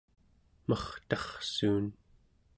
mertarrsuun 0.67 1.87